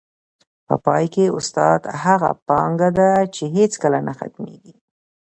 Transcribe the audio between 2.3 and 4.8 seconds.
پانګه ده چي هیڅکله نه ختمېږي.